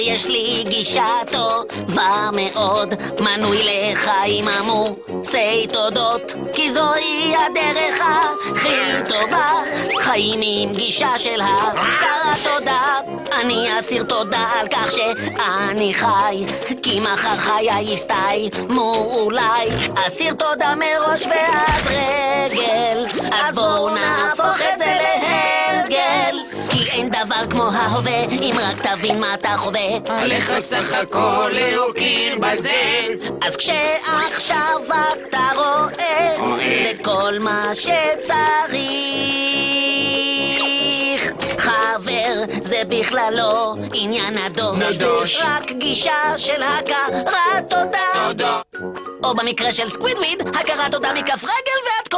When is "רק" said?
28.62-28.86, 45.44-45.72